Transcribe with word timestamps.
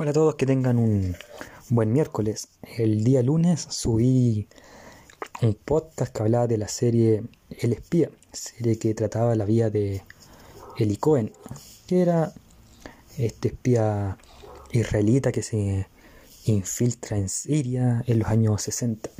Hola 0.00 0.12
a 0.12 0.14
todos, 0.14 0.36
que 0.36 0.46
tengan 0.46 0.78
un 0.78 1.16
buen 1.70 1.92
miércoles. 1.92 2.46
El 2.76 3.02
día 3.02 3.20
lunes 3.20 3.66
subí 3.68 4.46
un 5.42 5.54
podcast 5.54 6.14
que 6.14 6.22
hablaba 6.22 6.46
de 6.46 6.56
la 6.56 6.68
serie 6.68 7.24
El 7.50 7.72
espía, 7.72 8.08
serie 8.30 8.78
que 8.78 8.94
trataba 8.94 9.34
la 9.34 9.44
vida 9.44 9.70
de 9.70 10.04
Eli 10.76 10.98
Cohen, 10.98 11.32
que 11.88 12.00
era 12.00 12.32
este 13.16 13.48
espía 13.48 14.18
israelita 14.70 15.32
que 15.32 15.42
se 15.42 15.88
infiltra 16.44 17.16
en 17.16 17.28
Siria 17.28 18.04
en 18.06 18.20
los 18.20 18.28
años 18.28 18.62
60. 18.62 19.10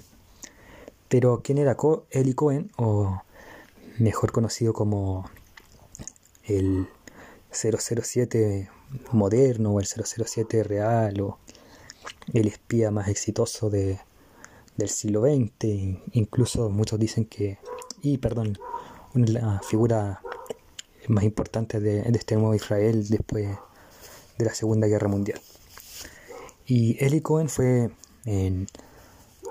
Pero 1.08 1.40
¿quién 1.42 1.58
era 1.58 1.76
Eli 2.12 2.34
Cohen? 2.34 2.70
O 2.76 3.20
mejor 3.98 4.30
conocido 4.30 4.74
como 4.74 5.28
el 6.44 6.86
007 7.50 8.70
moderno 9.12 9.72
o 9.72 9.80
el 9.80 9.86
007 9.86 10.62
real 10.64 11.20
o 11.20 11.38
el 12.32 12.46
espía 12.48 12.90
más 12.90 13.08
exitoso 13.08 13.70
de, 13.70 14.00
del 14.76 14.88
siglo 14.88 15.22
XX. 15.22 16.00
Incluso 16.12 16.70
muchos 16.70 16.98
dicen 16.98 17.24
que, 17.26 17.58
y 18.02 18.18
perdón, 18.18 18.58
una 19.14 19.60
figura 19.60 20.22
más 21.08 21.24
importante 21.24 21.80
de, 21.80 22.00
este 22.00 22.36
nuevo 22.36 22.54
Israel 22.54 23.08
después 23.08 23.48
de 24.38 24.44
la 24.44 24.54
Segunda 24.54 24.86
Guerra 24.86 25.08
Mundial. 25.08 25.40
Y 26.66 27.02
Eli 27.04 27.20
Cohen 27.20 27.48
fue 27.48 27.90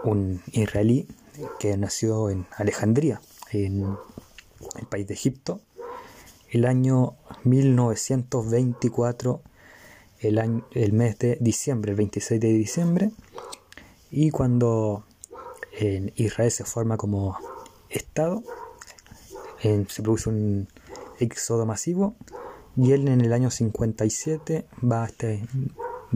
un 0.04 0.42
israelí 0.52 1.08
que 1.60 1.76
nació 1.78 2.30
en 2.30 2.46
Alejandría, 2.56 3.22
en 3.52 3.98
el 4.80 4.86
país 4.88 5.08
de 5.08 5.14
Egipto, 5.14 5.62
el 6.50 6.66
año 6.66 7.16
1924, 7.44 9.42
el, 10.20 10.40
año, 10.40 10.66
el 10.72 10.94
mes 10.94 11.20
de 11.20 11.38
diciembre, 11.42 11.92
el 11.92 11.98
26 11.98 12.40
de 12.40 12.54
diciembre, 12.54 13.12
y 14.10 14.30
cuando 14.30 15.04
en 15.74 16.14
Israel 16.16 16.52
se 16.52 16.64
forma 16.64 16.98
como 16.98 17.38
Estado, 17.90 18.44
se 19.62 20.02
produce 20.02 20.30
un 20.30 20.68
éxodo 21.20 21.66
masivo, 21.66 22.16
y 22.76 22.92
él 22.92 23.08
en 23.08 23.22
el 23.22 23.34
año 23.34 23.50
57 23.50 24.66
va 24.84 25.04
a, 25.04 25.08
este, 25.08 25.46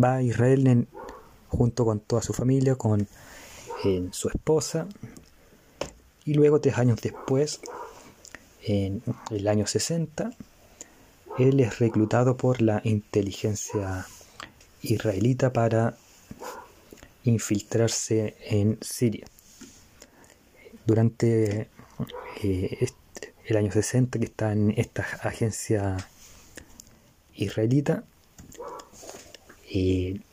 va 0.02 0.16
a 0.16 0.22
Israel 0.22 0.88
junto 1.50 1.86
con 1.86 2.00
toda 2.00 2.22
su 2.22 2.34
familia, 2.34 2.76
con 2.76 3.08
su 4.12 4.30
esposa, 4.30 4.88
y 6.24 6.36
luego 6.36 6.62
tres 6.62 6.78
años 6.78 7.02
después 7.02 7.62
en 8.64 9.02
el 9.32 9.48
año 9.48 9.68
60, 9.68 10.32
él 11.40 11.60
es 11.60 11.80
reclutado 11.80 12.38
por 12.38 12.62
la 12.62 12.82
inteligencia 12.84 14.06
israelita 14.82 15.54
para 15.54 15.96
infiltrarse 17.24 18.36
en 18.46 18.78
Siria. 18.82 19.26
Durante 20.86 21.70
eh, 22.44 22.90
el 23.46 23.58
año 23.58 23.72
60 23.72 24.20
que 24.20 24.26
está 24.26 24.52
en 24.52 24.74
esta 24.78 25.04
agencia 25.24 25.98
israelita, 27.36 28.04
él, 29.70 30.24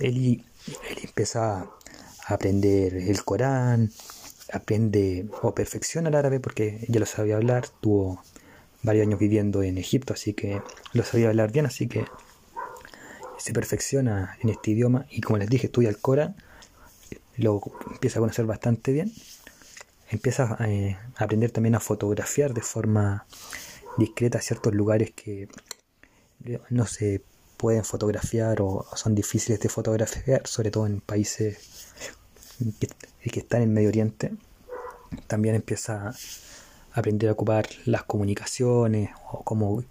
él 0.00 0.44
empieza 1.02 1.60
a 1.60 1.70
aprender 2.26 2.96
el 2.96 3.24
Corán, 3.24 3.90
aprende 4.52 5.26
o 5.42 5.54
perfecciona 5.54 6.08
el 6.08 6.14
árabe 6.14 6.40
porque 6.40 6.84
ya 6.88 7.00
lo 7.00 7.06
sabía 7.06 7.36
hablar, 7.36 7.66
tuvo 7.80 8.22
varios 8.82 9.06
años 9.06 9.18
viviendo 9.18 9.62
en 9.62 9.78
Egipto, 9.78 10.14
así 10.14 10.34
que 10.34 10.62
lo 10.92 11.02
sabía 11.02 11.28
hablar 11.28 11.52
bien, 11.52 11.66
así 11.66 11.88
que 11.88 12.04
se 13.38 13.52
perfecciona 13.52 14.36
en 14.42 14.50
este 14.50 14.70
idioma. 14.70 15.06
Y 15.10 15.20
como 15.20 15.38
les 15.38 15.48
dije, 15.48 15.66
estudia 15.66 15.88
el 15.88 15.98
Corán, 15.98 16.36
lo 17.36 17.60
empieza 17.90 18.18
a 18.18 18.20
conocer 18.20 18.46
bastante 18.46 18.92
bien, 18.92 19.12
empieza 20.10 20.56
eh, 20.66 20.96
a 21.16 21.24
aprender 21.24 21.50
también 21.50 21.74
a 21.74 21.80
fotografiar 21.80 22.54
de 22.54 22.62
forma 22.62 23.26
discreta 23.98 24.40
ciertos 24.40 24.74
lugares 24.74 25.10
que 25.12 25.48
no 26.70 26.86
se 26.86 27.22
pueden 27.56 27.84
fotografiar 27.84 28.60
o 28.60 28.86
son 28.94 29.14
difíciles 29.14 29.58
de 29.60 29.68
fotografiar, 29.68 30.46
sobre 30.46 30.70
todo 30.70 30.86
en 30.86 31.00
países 31.00 31.88
que 33.30 33.40
está 33.40 33.56
en 33.58 33.64
el 33.64 33.68
Medio 33.70 33.88
Oriente, 33.88 34.32
también 35.26 35.54
empieza 35.54 36.08
a 36.08 36.14
aprender 36.92 37.28
a 37.28 37.32
ocupar 37.32 37.66
las 37.84 38.04
comunicaciones 38.04 39.10
o 39.30 39.42
cómo 39.42 39.84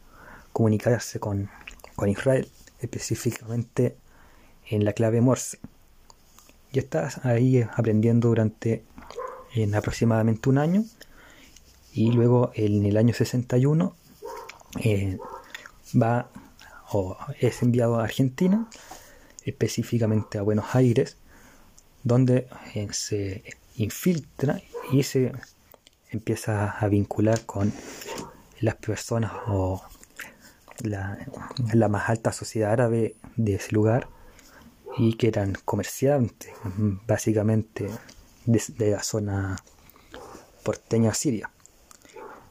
comunicarse 0.51 1.19
con, 1.19 1.49
Israel, 2.07 2.49
específicamente 2.79 3.95
en 4.69 4.85
la 4.85 4.93
clave 4.93 5.21
Morse. 5.21 5.59
Y 6.71 6.79
está 6.79 7.09
ahí 7.23 7.65
aprendiendo 7.75 8.29
durante 8.29 8.83
en 9.53 9.75
aproximadamente 9.75 10.49
un 10.49 10.57
año 10.57 10.83
y 11.93 12.11
luego 12.11 12.51
en 12.55 12.85
el 12.85 12.97
año 12.97 13.13
61 13.13 13.95
eh, 14.83 15.17
va 16.01 16.29
o 16.91 17.17
es 17.39 17.61
enviado 17.61 17.99
a 17.99 18.03
Argentina, 18.03 18.67
específicamente 19.43 20.37
a 20.37 20.41
Buenos 20.41 20.75
Aires, 20.75 21.17
donde 22.05 22.47
eh, 22.75 22.87
se 22.91 23.43
infiltra 23.75 24.61
y 24.91 25.03
se 25.03 25.33
empieza 26.11 26.69
a 26.69 26.87
vincular 26.87 27.45
con 27.45 27.73
las 28.61 28.75
personas 28.75 29.31
o 29.47 29.81
la, 30.83 31.17
más 31.89 32.09
alta 32.09 32.31
sociedad 32.31 32.71
árabe 32.71 33.15
de 33.35 33.55
ese 33.55 33.73
lugar 33.73 34.07
y 34.97 35.15
que 35.15 35.27
eran 35.27 35.57
comerciantes 35.65 36.53
básicamente 37.07 37.89
de, 38.45 38.91
la 38.91 39.01
zona 39.01 39.57
porteña 40.63 41.13
siria. 41.13 41.49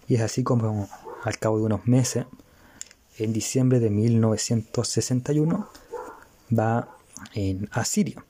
Y 0.09 0.17
es 0.17 0.21
así 0.21 0.43
como 0.43 0.89
al 1.23 1.39
cabo 1.39 1.59
de 1.59 1.65
unos 1.65 1.87
meses, 1.87 2.27
en 3.19 3.33
diciembre 3.33 3.79
de 3.79 3.91
1961, 3.91 5.69
va 6.53 6.89
en, 7.35 7.69
a 7.73 7.85
Siria 7.85 8.25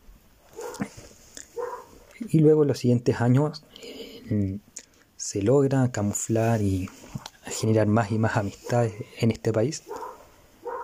y 2.29 2.41
luego 2.41 2.63
en 2.63 2.69
los 2.69 2.79
siguientes 2.79 3.21
años 3.21 3.65
eh, 3.83 4.59
se 5.17 5.43
logra 5.43 5.91
camuflar 5.91 6.63
y 6.63 6.89
generar 7.45 7.87
más 7.87 8.11
y 8.11 8.19
más 8.19 8.37
amistades 8.37 8.95
en 9.19 9.31
este 9.31 9.53
país 9.53 9.85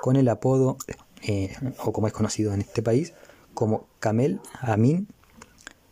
con 0.01 0.17
el 0.17 0.29
apodo, 0.29 0.77
eh, 1.23 1.55
o 1.85 1.93
como 1.93 2.07
es 2.07 2.13
conocido 2.13 2.55
en 2.55 2.61
este 2.61 2.83
país, 2.83 3.13
como 3.55 3.87
Kamel 3.99 4.41
Amin 4.61 5.09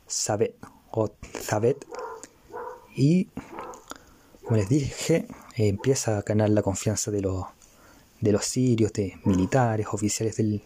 Sabet 0.06 0.54
o 0.91 1.10
Zabet. 1.34 1.84
Y 2.97 3.28
como 4.44 4.56
les 4.56 4.69
dije, 4.69 5.28
empieza 5.56 6.19
a 6.19 6.22
ganar 6.22 6.48
la 6.50 6.62
confianza 6.62 7.10
de 7.10 7.20
los, 7.20 7.44
de 8.20 8.32
los 8.32 8.44
sirios, 8.44 8.92
de 8.94 9.20
militares, 9.25 9.87
oficiales 9.92 10.37
del, 10.37 10.62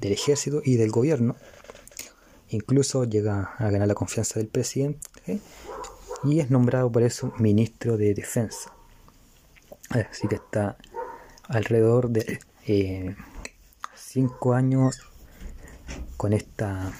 del 0.00 0.12
ejército 0.12 0.60
y 0.64 0.76
del 0.76 0.90
gobierno 0.90 1.36
Incluso 2.50 3.04
llega 3.04 3.54
a 3.58 3.70
ganar 3.70 3.88
la 3.88 3.94
confianza 3.94 4.40
del 4.40 4.48
presidente 4.48 5.40
y 6.24 6.40
es 6.40 6.50
nombrado 6.50 6.90
por 6.90 7.02
eso 7.02 7.32
ministro 7.38 7.96
de 7.96 8.14
Defensa. 8.14 8.72
Así 9.90 10.26
que 10.28 10.36
está 10.36 10.76
alrededor 11.48 12.10
de 12.10 12.38
eh, 12.66 13.16
cinco 13.96 14.54
años 14.54 15.00
con 16.16 16.32
esta 16.32 16.92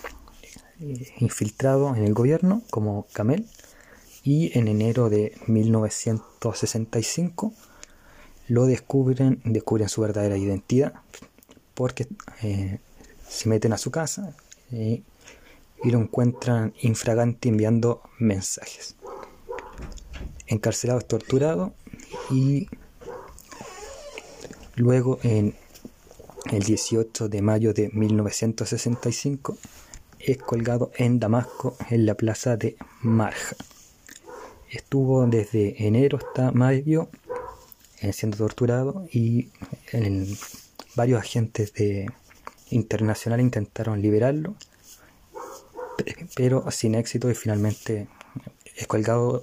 eh, 0.80 1.12
infiltrado 1.18 1.94
en 1.94 2.02
el 2.04 2.14
gobierno 2.14 2.62
como 2.70 3.06
Camel 3.12 3.46
y 4.22 4.56
en 4.58 4.68
enero 4.68 5.10
de 5.10 5.36
1965 5.46 7.52
lo 8.48 8.66
descubren, 8.66 9.40
descubren 9.44 9.88
su 9.88 10.00
verdadera 10.00 10.36
identidad 10.36 10.94
porque 11.74 12.08
eh, 12.42 12.78
se 13.28 13.48
meten 13.48 13.72
a 13.72 13.78
su 13.78 13.90
casa 13.90 14.34
lo 15.84 15.98
encuentran 15.98 16.74
infragante 16.82 17.48
enviando 17.48 18.02
mensajes. 18.18 18.96
Encarcelado 20.46 20.98
es 20.98 21.06
torturado 21.06 21.72
y 22.30 22.68
luego 24.76 25.18
en 25.22 25.54
el 26.50 26.62
18 26.62 27.28
de 27.28 27.42
mayo 27.42 27.72
de 27.72 27.88
1965 27.90 29.56
es 30.18 30.38
colgado 30.38 30.90
en 30.96 31.18
Damasco 31.18 31.76
en 31.88 32.04
la 32.04 32.14
plaza 32.14 32.56
de 32.56 32.76
Marja. 33.00 33.56
Estuvo 34.68 35.26
desde 35.26 35.86
enero 35.86 36.18
hasta 36.18 36.52
mayo 36.52 37.08
eh, 38.00 38.12
siendo 38.12 38.36
torturado 38.36 39.06
y 39.12 39.48
varios 40.94 41.20
agentes 41.20 41.72
de 41.74 42.06
internacional 42.70 43.40
intentaron 43.40 44.00
liberarlo 44.00 44.56
pero 46.36 46.70
sin 46.70 46.94
éxito 46.94 47.30
y 47.30 47.34
finalmente 47.34 48.08
es 48.76 48.86
colgado 48.86 49.42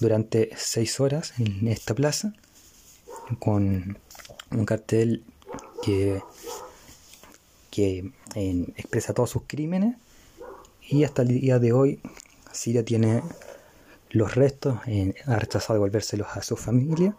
durante 0.00 0.50
seis 0.56 0.98
horas 1.00 1.34
en 1.38 1.68
esta 1.68 1.94
plaza 1.94 2.32
con 3.38 3.98
un 4.50 4.64
cartel 4.64 5.24
que, 5.82 6.22
que 7.70 8.12
expresa 8.76 9.14
todos 9.14 9.30
sus 9.30 9.42
crímenes 9.46 9.96
y 10.88 11.04
hasta 11.04 11.22
el 11.22 11.28
día 11.28 11.58
de 11.58 11.72
hoy 11.72 12.00
Siria 12.52 12.84
tiene 12.84 13.22
los 14.10 14.34
restos, 14.34 14.78
ha 15.26 15.38
rechazado 15.38 15.74
devolvérselos 15.74 16.28
a 16.32 16.42
su 16.42 16.56
familia 16.56 17.14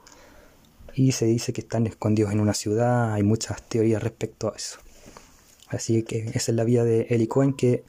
y 0.94 1.14
se 1.14 1.26
dice 1.26 1.54
que 1.54 1.62
están 1.62 1.88
escondidos 1.88 2.34
en 2.34 2.42
una 2.42 2.54
ciudad, 2.54 3.14
hay 3.14 3.24
muchas 3.24 3.62
teorías 3.64 4.04
respecto 4.04 4.52
a 4.52 4.58
eso. 4.58 4.80
Así 5.70 6.04
que 6.04 6.32
esa 6.34 6.52
es 6.52 6.56
la 6.56 6.66
vida 6.66 6.84
de 6.84 7.08
Eli 7.10 7.28
Cohen 7.28 7.54
que 7.54 7.86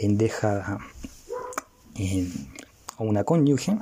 deja 0.00 0.78
a 2.96 3.02
una 3.02 3.24
cónyuge, 3.24 3.78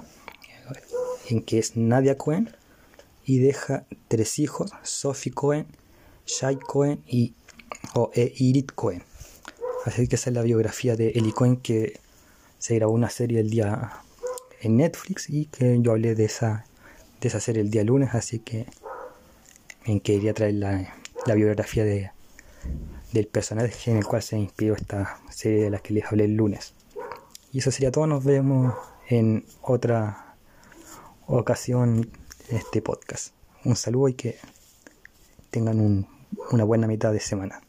en 1.28 1.43
que 1.43 1.58
es 1.58 1.76
Nadia 1.76 2.16
Cohen, 2.16 2.55
y 3.25 3.38
deja 3.38 3.87
tres 4.08 4.38
hijos, 4.38 4.70
Sophie 4.82 5.32
Cohen, 5.32 5.66
Shai 6.26 6.56
Cohen 6.56 7.02
y 7.06 7.34
o, 7.94 8.11
Irit 8.14 8.72
Cohen. 8.72 9.02
Así 9.84 10.08
que 10.08 10.16
esa 10.16 10.31
es 10.31 10.34
la 10.34 10.43
biografía 10.43 10.96
de 10.96 11.11
Eli 11.11 11.32
Cohen 11.32 11.56
que 11.56 12.00
se 12.58 12.75
grabó 12.76 12.93
una 12.93 13.10
serie 13.10 13.40
el 13.40 13.50
día 13.50 13.93
en 14.60 14.78
Netflix 14.78 15.28
y 15.28 15.46
que 15.46 15.78
yo 15.81 15.93
hablé 15.93 16.14
de 16.14 16.25
esa, 16.25 16.64
de 17.20 17.28
esa 17.28 17.40
serie 17.40 17.62
el 17.62 17.70
día 17.70 17.84
lunes, 17.84 18.14
así 18.14 18.38
que 18.38 18.67
en 19.84 20.00
quería 20.00 20.32
traer 20.32 20.55
la, 20.55 20.94
la 21.26 21.34
biografía 21.34 21.84
de, 21.84 22.10
del 23.14 23.28
personaje 23.28 23.93
en 23.93 23.99
el 23.99 24.05
cual 24.05 24.22
se 24.22 24.37
inspiró 24.37 24.75
esta 24.75 25.20
serie 25.31 25.62
de 25.62 25.70
la 25.70 25.78
que 25.78 25.94
les 25.94 26.05
hablé 26.05 26.25
el 26.25 26.34
lunes. 26.34 26.75
Y 27.52 27.61
eso 27.61 27.70
sería 27.70 27.93
todo, 27.93 28.08
nos 28.08 28.25
vemos 28.25 28.75
en 29.08 29.46
otra 29.62 30.34
ocasión 31.26 32.11
en 32.49 32.56
este 32.56 32.82
podcast. 32.82 33.32
Un 33.64 33.76
saludo 33.76 34.08
y 34.08 34.14
que 34.14 34.37
tengan 35.50 36.08
una 36.50 36.64
buena 36.64 36.88
mitad 36.88 37.12
de 37.12 37.20
semana. 37.20 37.63